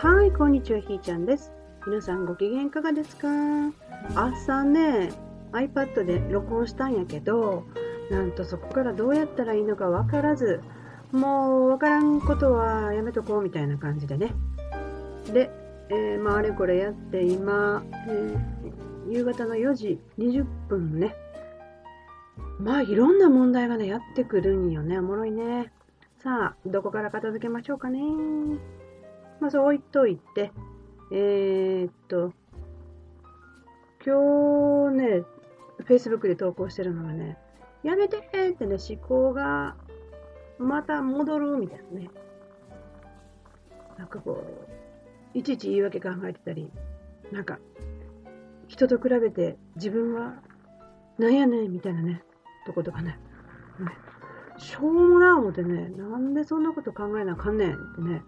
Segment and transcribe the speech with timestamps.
[0.00, 1.50] はい、こんにちは、ひーちゃんです。
[1.84, 3.26] 皆さんご機嫌いかがですか？
[4.14, 5.10] 朝ね、
[5.50, 7.64] iPad で録音したんやけど、
[8.08, 10.60] なんとそこからどうやったらいいのかわからず、
[11.10, 14.32] もうわからんことはやめとこうみたいな感じでね。
[15.32, 15.50] で、
[15.88, 21.16] えー、まああれこれやって今、えー、夕方の4時20分ね。
[22.60, 24.96] まあいろんな問題がね、やってくるんよね。
[25.00, 25.72] おもろいね。
[26.22, 27.98] さあ、どこから片付けましょうかね。
[29.40, 30.52] まず置いといて、
[31.12, 32.32] えー、っと、
[34.04, 35.24] 今日ね、
[35.84, 37.36] Facebook で投稿してるのがね、
[37.82, 38.20] やめてっ
[38.54, 39.76] てね、思考が
[40.58, 42.10] また戻るみたいなね。
[43.96, 44.44] なんかこ
[45.34, 46.70] う、いちいち言い訳考えてたり、
[47.32, 47.58] なんか、
[48.66, 50.42] 人と比べて自分は
[51.18, 52.22] なんやねんみたいなね、
[52.64, 53.18] とことかね。
[53.80, 53.92] ね
[54.56, 58.22] しょうもない思ってね、なんでそんなこと考えなあかんねんってね、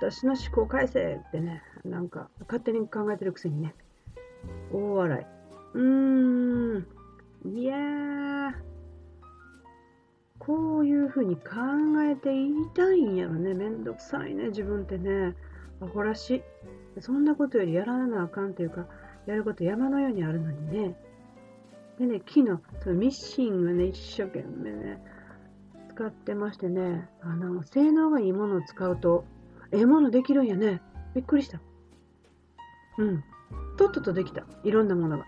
[0.00, 3.74] 私の思考返せってね、なんか勝手に考えてるくせにね、
[4.72, 5.26] 大笑い。
[5.74, 6.86] うーん、
[7.44, 8.52] いやー、
[10.38, 11.42] こういうふうに考
[12.10, 13.54] えていたいんやろね。
[13.54, 15.34] めんどくさいね、自分ってね。
[15.80, 16.36] アホらし
[16.96, 17.00] い。
[17.00, 18.86] そんなことよりやらなあかんというか、
[19.26, 20.96] やること山のようにあるのにね。
[21.98, 25.02] でね、昨日、そのミッシングね、一生懸命ね、
[25.90, 29.24] 使ってましてね、あの、性能がいいものを使うと、
[29.72, 30.80] ええものできるんやね。
[31.14, 31.60] びっくりした。
[32.98, 33.24] うん。
[33.76, 34.44] とっととできた。
[34.64, 35.26] いろんなものが。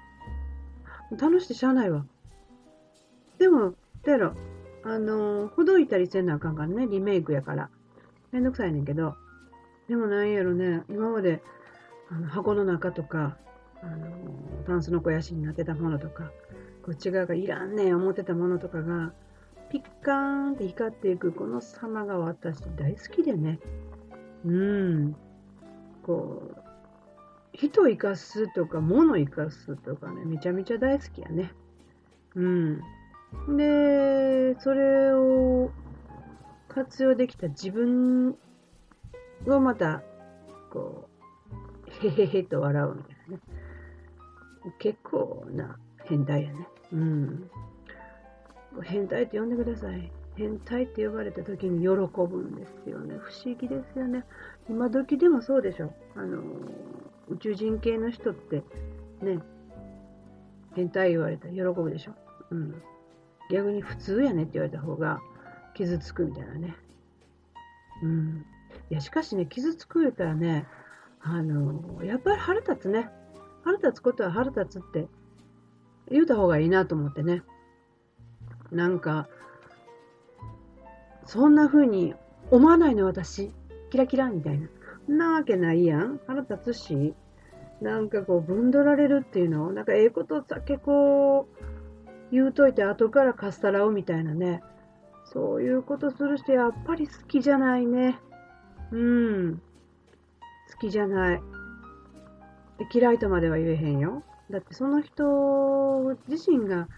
[1.18, 2.04] 楽しくてしゃあないわ。
[3.38, 4.34] でも、てろ、
[4.82, 6.86] あのー、ほどいたりせんなあかんからね。
[6.86, 7.70] リメイクやから。
[8.32, 9.14] めんどくさいねんけど。
[9.88, 10.84] でもなんやろね。
[10.88, 11.42] 今まで、
[12.10, 13.36] あの箱の中とか、
[13.82, 16.30] あのー、タンスの肥やしになってたものとか、
[16.84, 19.12] こっち側がいらんねん思ってたものとかが、
[19.70, 20.14] ピッカー
[20.50, 23.60] ンって光っていくこの様が私大好きでね。
[24.44, 25.16] うん。
[26.02, 26.60] こう、
[27.52, 31.52] 人を生かすとか物を生かすとかね、めちゃめちゃ大好きやね。
[32.34, 32.80] うん。
[33.56, 35.70] で、それを
[36.68, 38.36] 活用できた自分
[39.46, 40.02] をまた、
[40.70, 41.08] こ
[42.02, 43.42] う、へへへと笑うみたいなね。
[44.78, 46.68] 結構な変態やね。
[46.92, 47.50] うん。
[48.84, 50.12] 変態って呼んでください。
[50.40, 53.16] 変態って呼ばれた時に喜ぶんですよね。
[53.18, 54.24] 不思議ですよね。
[54.70, 55.92] 今時でもそうでしょ。
[56.16, 56.42] あの、
[57.28, 58.62] 宇宙人系の人って、
[59.20, 59.38] ね、
[60.74, 62.12] 変態言われたら喜ぶでしょ。
[62.52, 62.82] うん。
[63.50, 65.20] 逆に普通やねって言われた方が
[65.74, 66.74] 傷つくみたいなね。
[68.02, 68.46] うん。
[68.88, 70.66] いや、しかしね、傷つく言うたらね、
[71.20, 73.10] あの、やっぱり腹立つね。
[73.62, 75.06] 腹立つことは腹立つって
[76.10, 77.42] 言うた方がいいなと思ってね。
[78.72, 79.28] なんか、
[81.26, 82.14] そんな風に
[82.50, 83.52] 思わないの私。
[83.90, 84.68] キラキラみたいな。
[85.08, 86.20] んなわけないやん。
[86.26, 87.14] 腹立つし。
[87.80, 91.64] なんかこう、ぶんどられるっていうのなんかええことだけこう、
[92.30, 94.62] 言うといて後からかっさらうみたいなね。
[95.24, 98.18] そういうことする人やっぱり好きじゃないね。
[98.92, 99.62] うん。
[100.72, 101.42] 好きじゃない。
[102.92, 104.22] 嫌いとまでは言えへんよ。
[104.50, 106.88] だってその人自身が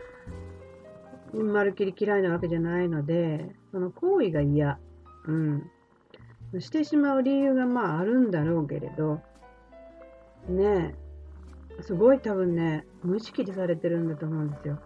[1.32, 4.78] まるっきり嫌いなわけじゃないので、その行為が嫌。
[5.26, 5.70] うん。
[6.60, 9.20] してしまう理由がまああるんだろうけれど、
[10.48, 10.94] ね
[11.78, 14.78] え、すごい多分ね、無意識でされてるんだと思うんですよ。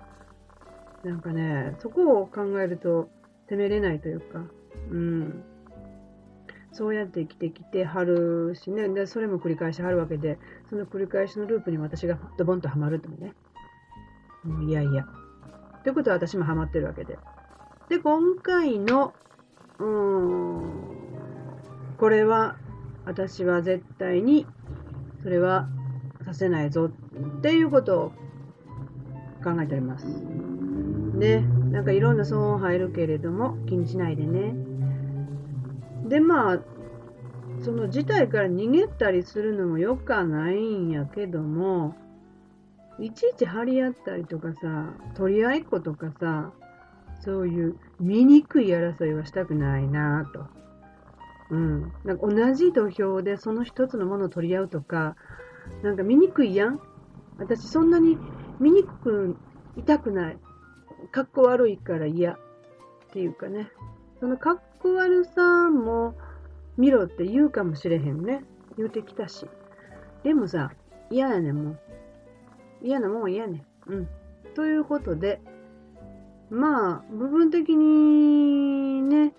[1.04, 3.08] なんかね、そこを考えると
[3.48, 4.44] 責めれないというか、
[4.90, 5.44] うん。
[6.72, 13.32] そうやって生きてきてはるしね、でそれも繰り返しはるわけで、その繰り返しのループに私がドボンとはまるとね。
[14.44, 15.06] もういやいや。
[15.86, 17.16] ということは私もハマってるわけで。
[17.88, 19.14] で、今回の、
[19.78, 20.72] うーん、
[21.97, 22.56] これは、
[23.04, 24.48] 私は絶対に、
[25.22, 25.69] それは
[26.24, 28.10] させないぞっていうことを
[29.44, 30.06] 考えております。
[30.06, 34.56] ね、なんかいろんな騒音入るけれども、気にしないでね。
[36.08, 36.58] で、まあ、
[37.62, 41.94] その事態から逃げたりするのもよくはないんやけども、
[42.98, 46.53] いちいち張り合ったりとかさ、取り合いっことかさ、
[47.25, 50.47] そういう醜い争いはしたくないなぁと。
[51.51, 51.93] うん。
[52.04, 55.16] なんか同じ土俵でその一つのものを取り合うとか、
[55.83, 56.81] なんか醜いやん
[57.39, 58.16] 私そんなに
[58.60, 59.37] 醜く
[59.77, 60.39] 痛くない。
[61.13, 62.39] かっこ悪いから嫌っ
[63.13, 63.71] ていうかね。
[64.21, 66.15] そのかっこ悪さも
[66.78, 68.43] 見ろって言うかもしれへんね。
[68.77, 69.47] 言うてきたし。
[70.25, 70.72] でもさ、
[71.10, 71.78] 嫌やねんもん。
[72.86, 73.92] 嫌なもん嫌ねん。
[73.92, 74.09] うん。
[74.54, 75.41] ということで、
[76.50, 79.34] まあ、部分的にね、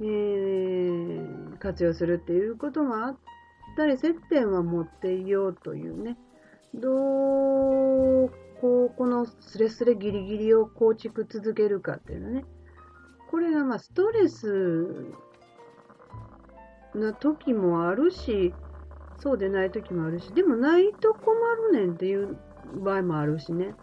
[0.00, 3.16] えー、活用するっていうこともあっ
[3.76, 6.16] たり、接点は持っていようというね、
[6.74, 6.88] ど
[8.24, 8.30] う、
[8.60, 12.46] こう、このスレスレギリギリを構築続けるかっていうのね、
[13.30, 15.12] これがまあストレス
[16.94, 18.54] な時もあるし、
[19.22, 21.32] そうでない時もあるし、でもないと困
[21.70, 22.36] るねんっていう
[22.82, 23.76] 場合もあるしね。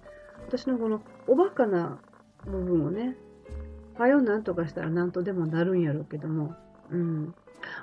[0.46, 1.98] 私のこのおバカな
[2.44, 3.16] 部分をね、
[3.98, 6.56] はよなんとかしたらなんとでもなるんやろうけども、
[6.92, 7.34] うん。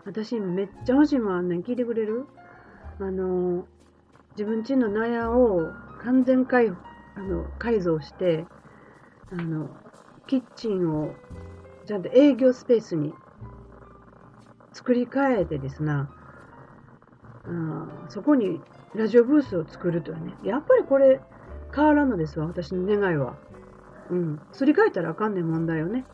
[0.05, 1.63] 私めっちゃ欲しいもんあんねん。
[1.63, 2.27] 聞いてくれる？
[2.99, 3.67] あの、
[4.33, 5.73] 自分ちの納屋を
[6.03, 8.45] 完全改あの改造して、
[9.33, 9.71] あの、
[10.27, 11.15] キッチンを
[11.87, 13.15] ちゃんと営業スペースに
[14.75, 16.11] 作り変えてですな、
[17.49, 18.61] うん、そこに
[18.95, 21.21] ラジオブースを作るとはね、やっぱりこれ
[21.75, 23.37] 変わらんのですわ、私の願いは。
[24.11, 24.41] うん。
[24.53, 26.05] すり替えたらあかんねん問題よね。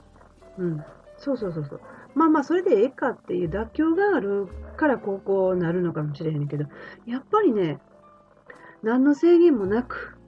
[0.58, 0.84] うん。
[1.16, 1.80] そうそうそうそう。
[2.14, 6.66] まあまあ、それでええかっていう妥協があるからこうこうなるのかもしれへんけど、
[7.06, 7.80] やっぱりね、
[8.82, 10.18] 何の制限もなく、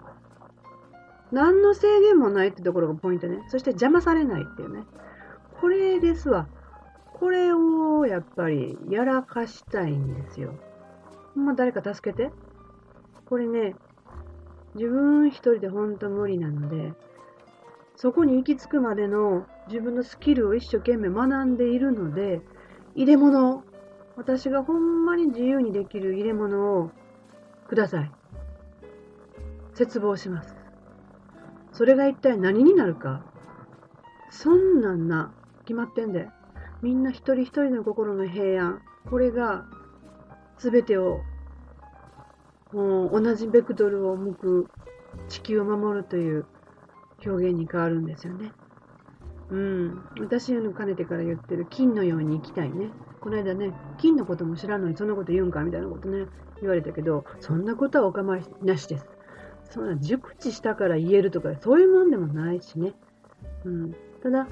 [1.32, 3.44] 何の制限もないってところがポイントね。
[3.48, 4.84] そして邪魔されないっていうね。
[5.60, 6.48] これですわ。
[7.12, 10.54] これをやっぱりやらかしたいんですよ。
[11.34, 12.30] ほんま誰か助けて。
[13.26, 13.74] これね、
[14.74, 16.92] 自分一人でほんと無理なので、
[17.96, 22.42] そこに行き着くまでの自分のスキルを一生懸命学んでいるので、
[22.94, 23.64] 入れ物、
[24.16, 26.90] 私がほんまに自由にできる入れ物を
[27.68, 28.12] ください。
[29.74, 30.54] 絶望します。
[31.72, 33.24] それが一体何になるか。
[34.30, 35.32] そんなんな、
[35.64, 36.28] 決まってんで。
[36.82, 38.82] みんな一人一人の心の平安。
[39.08, 39.66] これが
[40.58, 41.20] 全てを
[42.72, 44.70] もう同じベクトルを向く
[45.28, 46.46] 地球を守るという
[47.24, 48.52] 表現に変わるんですよね。
[49.50, 50.08] うん。
[50.20, 52.90] 私のかねてから言ってる金のように生きたいね。
[53.20, 56.26] この間ね、金のことも知らんのにそんなこと言うんかみたいなことね、
[56.60, 59.06] 言われたけど、そんなことはお構いなしです。
[59.70, 62.94] そんな熟知したから言えるとか、そういうもんでもないしね。
[63.64, 63.94] うん。
[64.22, 64.48] ただ、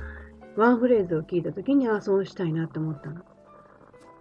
[0.57, 3.23] ワンフレーズを聞いたときに、ああ、そうしたいなって思ったの。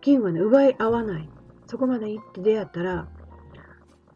[0.02, 1.30] 金はね、奪い合わない。
[1.72, 3.08] そこまで行って出会ったら、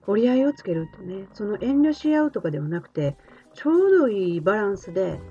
[0.08, 3.16] 折り合いをつけるってね、その遠慮し合うとかではなくて、
[3.54, 5.22] ちょうどいいバランスで、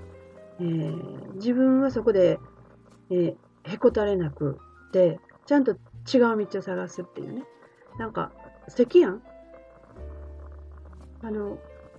[0.59, 2.39] えー、自分はそこで、
[3.11, 4.59] えー、へこたれなく
[4.91, 7.45] て、ちゃんと違う道を探すっていうね。
[7.99, 8.33] なんか、
[8.69, 9.23] 素敵やん
[11.21, 11.59] あの、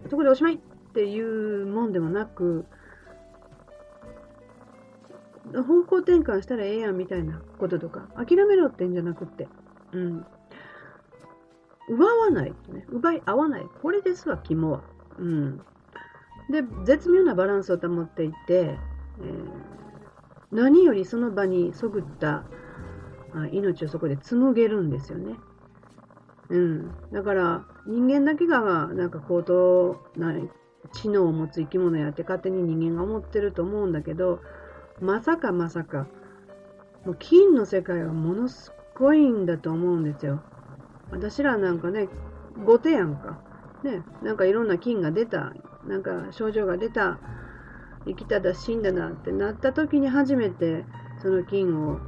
[0.09, 0.57] そこでおしまいっ
[0.95, 2.65] ていうもんでもなく、
[5.53, 9.47] 方向転換したらええやんみたいなこととか、諦めろってんじゃなくって、
[9.95, 10.25] うん。
[11.87, 13.65] 奪わないね、奪い合わない。
[13.81, 14.83] これですわ、肝は。
[15.17, 15.57] うん。
[16.49, 19.55] で、絶妙なバランスを保っていて、えー、
[20.51, 22.43] 何よりその場にそぐった
[23.51, 25.35] 命をそこで紡げるんですよね。
[26.49, 26.91] うん。
[27.11, 30.33] だから、人間だけが、なんか高等な
[30.93, 34.41] 知能を持つ生き物やって勝手に人間が思ってると思うんだけど、
[35.01, 36.07] まさかまさか、
[37.05, 40.41] もう金の世界はものすごいんだと思うんですよ。
[41.11, 42.09] 私らなんかね、
[42.65, 43.39] 後手やんか。
[43.83, 45.53] ね、なんかいろんな菌が出た、
[45.85, 47.19] なんか症状が出た、
[48.05, 50.85] 生きただ死んだなってなった時に初めて
[51.21, 51.99] その菌を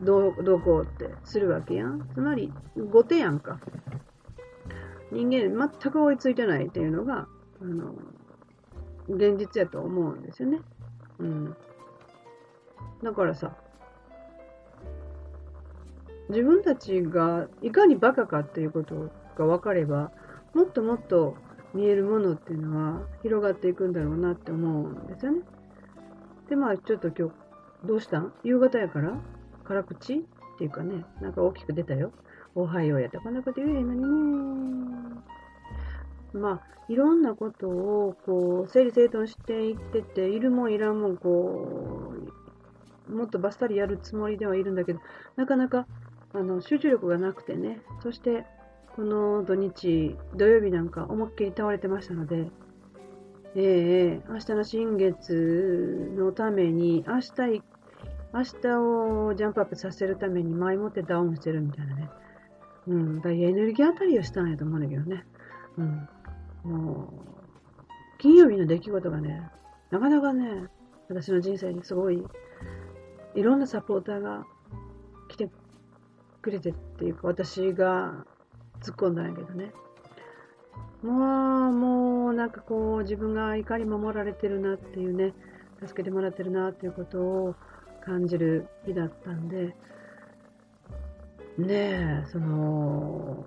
[0.00, 2.08] どう、どうこうってするわけやん。
[2.14, 3.58] つまり、後手やんか。
[5.12, 7.26] 人間全く追いついてないっていうのが、
[7.60, 7.94] あの、
[9.08, 10.60] 現実やと思うんですよね。
[11.18, 11.56] うん。
[13.02, 13.56] だからさ、
[16.28, 20.10] 自分たちがいかにバカかっていうことが分かれば、
[20.54, 21.36] もっともっと
[21.74, 25.42] 見えるものっていうのは広がっていくんだろうなって思うんですよね。
[26.48, 27.34] で、まあちょっと今日、
[27.84, 28.32] どうしたん？
[28.42, 29.20] 夕方やから？
[29.64, 30.22] 辛口っ
[30.58, 32.12] ていうかね、なんか大きく出たよ。
[32.54, 35.20] おはようやったこんなこと言えへんのにね。
[36.32, 42.14] まあ、いろんなことを、こう、整理整頓していってて、いるもんいらんもん、こ
[43.08, 45.00] う、もっとバッサリやるつもりではいるんだけど、
[45.36, 45.86] なかなか
[46.36, 48.44] あの集中力がなくてね、そして
[48.94, 52.48] この土日、土曜日なんか思いっきり倒れてましたので、
[53.54, 57.62] ええー、明日の新月のために、明日、
[58.34, 62.10] 明日をジャンプアップさせるために前もってダウンしてるみたいなね。
[62.86, 65.24] うん、だエネルギーあたりをしたんやと思うんだけどね。
[65.78, 66.08] うん。
[66.64, 67.86] もう、
[68.18, 69.50] 金曜日の出来事がね、
[69.90, 70.68] なかなかね、
[71.08, 72.22] 私の人生にすごい、
[73.34, 74.46] いろんなサポーターが
[75.28, 75.50] 来て
[76.46, 78.24] くれてっていうか、私が
[78.80, 79.72] 突っ込んだんやけどね。
[81.02, 85.34] もう、もう、なんかこう、自分が怒り守られてるなっていうね、
[85.84, 87.54] 助けてもらってるなっていうことを
[88.04, 89.74] 感じる日だったんで、
[91.58, 93.44] ねえ、その、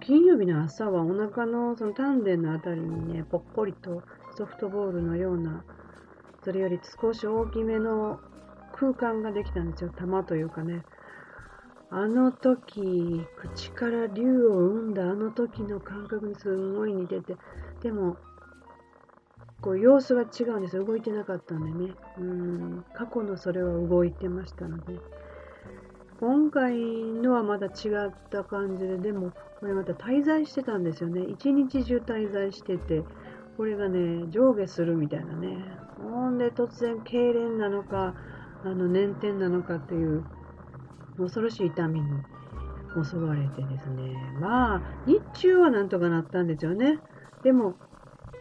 [0.00, 4.02] 金曜日の朝はお腹のその丹田のあたりにね、ぽっこりと
[4.36, 5.64] ソフトボールのような、
[6.42, 8.20] それより少し大きめの
[8.72, 9.90] 空間ができたんですよ。
[9.90, 10.82] 玉というかね。
[11.94, 17.36] あの時、口から竜を生んだあの時の感覚にすごい似てて、
[17.82, 18.16] でも、
[19.60, 20.84] こう様子が違うんですよ。
[20.84, 21.94] 動いてなかったんでね。
[22.18, 24.98] うん、過去のそれは動いてましたので。
[26.18, 31.22] 今回のはまだ違った感じで、でも、これまた滞在してたんですよね。
[31.24, 33.02] 一日中滞在してて、
[33.56, 35.58] これがね、上下するみたいなね。
[36.02, 38.14] ほんで突然、痙攣なのか、
[38.64, 40.24] あの、粘点なのかっていう、
[41.18, 42.08] 恐ろしい痛みに
[43.04, 44.14] 襲われてですね。
[44.40, 46.98] まあ、日中はなんとかなったんですよね。
[47.42, 47.74] でも、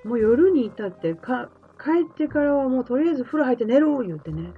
[0.04, 1.50] もう夜に至ってか、
[1.82, 4.54] 帰ってからはもうとりあえず風呂入って寝ろ言うてね。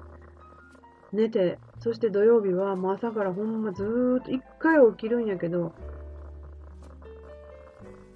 [1.12, 5.74] 寝て、そして土曜日はもう朝からほんまずーっと、一回起きるんやけど、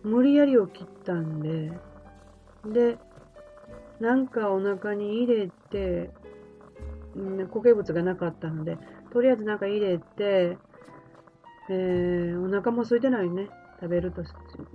[0.03, 1.71] 無理やり起きたんで、
[2.65, 2.97] で、
[3.99, 6.11] なんかお腹に入れて、
[7.51, 8.77] 固形物がなかったので、
[9.11, 10.57] とりあえずなんか入れて、
[11.69, 13.49] えー、お腹も空いてないね。
[13.79, 14.23] 食べると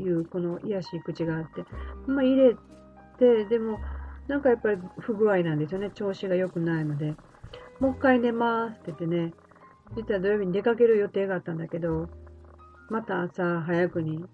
[0.00, 1.64] いう、この癒しい口があって。
[2.06, 2.54] まあ入れ
[3.18, 3.80] て、でも、
[4.28, 5.90] なんかやっぱり不具合なんですよね。
[5.92, 7.14] 調子が良くないので。
[7.80, 9.32] もう一回寝ますって言ってね、
[9.96, 12.08] 実は土曜日に出かける予定があったんだけど、
[12.88, 14.24] また朝早くに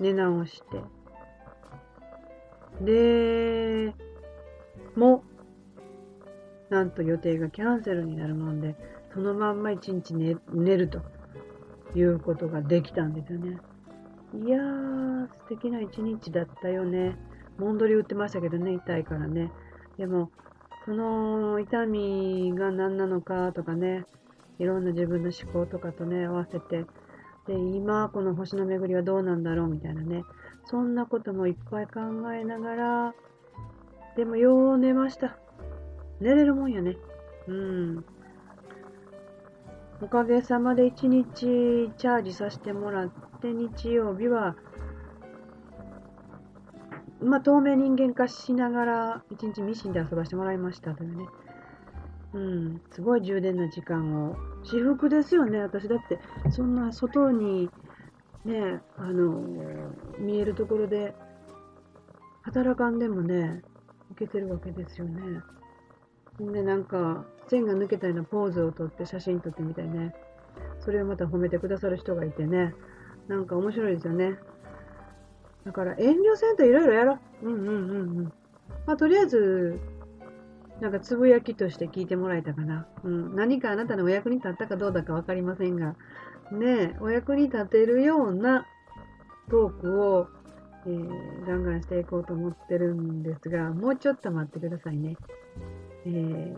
[0.00, 0.82] 寝直して、
[2.80, 3.94] で、
[4.96, 5.22] も、
[6.68, 8.74] なんと予定がキャンセルになるもんで、
[9.12, 11.00] そのまんま一日寝寝ると
[11.94, 13.58] いうことができたんですよね。
[14.34, 17.16] いやー、素敵な一日だったよね。
[17.58, 19.50] もんどり打ってましたけどね、痛いからね。
[19.96, 20.30] でも、
[20.84, 24.04] その痛みが何なのかとかね、
[24.58, 26.84] いろんな自分の思考とかとね、合わせて、
[27.46, 30.24] で、今この星の巡りはどうなんだろうみたいなね、
[30.66, 32.00] そんなこともいっぱい考
[32.32, 33.14] えながら、
[34.16, 35.38] でもよう寝ました。
[36.20, 36.96] 寝れるもんやね。
[37.46, 38.04] うん。
[40.00, 43.08] おかげさまで一日チャージさせてもらっ
[43.40, 44.56] て、日曜日は
[47.20, 51.26] まあ、透明人間化しながら、一日ミシンで遊ばしてもらいましたというね。
[52.32, 54.36] うん、すごい充電な時間を。
[54.62, 57.70] 私服ですよね、私だって、そんな外に、
[58.44, 59.42] ね、あの、
[60.18, 61.14] 見えるところで、
[62.42, 63.62] 働かんでもね、
[64.12, 65.40] いけてるわけですよね。
[66.38, 70.14] で、なんか、線が抜けたようなポーズをとって写真撮ってみたいね。
[70.80, 72.74] それをまた褒めてくださる人がいてね。
[73.28, 74.38] なんか面白いですよね。
[75.64, 77.48] だから遠慮せんといろいろやろう。
[77.48, 78.32] うんうんうんうん。
[78.86, 79.78] まあ、とりあえず、
[80.80, 82.86] なんかつぶやきとして聞いてもらえたかな。
[83.04, 83.36] うん。
[83.36, 85.96] 何かあなたのお役に立ったかどうだかわかりませんが、
[86.52, 88.66] ねえお役に立てるような
[89.50, 90.28] トークを、
[90.86, 95.16] えー、ガンガンしていこうと思ってるんですが、もうちょっと待ってくださいね。
[96.06, 96.56] えー、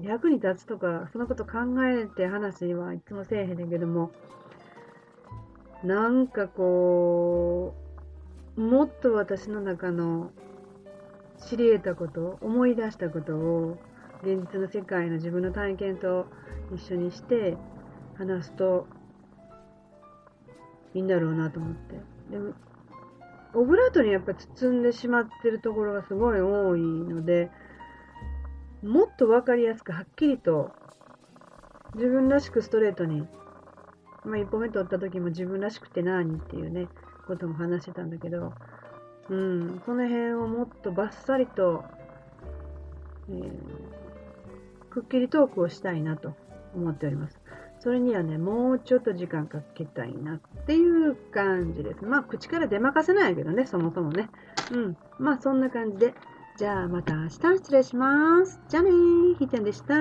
[0.00, 4.10] 役に立つとか、そのこと考えて話はいつもせえへんねんけども、
[5.82, 7.74] なんかこ
[8.56, 10.30] う、もっと私の中の
[11.48, 13.78] 知り得たこと、思い出したことを、
[14.22, 16.26] 現実の世界の自分の体験と
[16.74, 17.56] 一緒にして
[18.16, 18.86] 話すと
[20.94, 22.00] いいんだろうなと思って。
[22.30, 22.54] でも、
[23.54, 27.50] オブラートにやっぱ包んでしまってるところがすごい多いので、
[28.82, 30.70] もっとわかりやすくはっきりと
[31.94, 33.26] 自分らしくストレートに
[34.24, 36.88] まあ、一歩目取った時も自分らしくて何っていうね、
[37.26, 38.52] ことも話してたんだけど、
[39.30, 41.84] うん、その辺をもっとバッサリと、
[43.30, 43.52] えー、
[44.90, 46.34] くっきりトークをしたいなと
[46.74, 47.40] 思っております。
[47.80, 52.04] それにはね、もうちょっと時間かけたいなっていう感じです。
[52.04, 54.28] まあ、口から出まかせないけどね、そもそもね。
[54.72, 54.96] うん。
[55.18, 56.14] まあ、そんな感じで。
[56.58, 58.58] じゃあまた明日失礼します。
[58.68, 58.90] じゃあね
[59.38, 59.94] ひーちゃんでした。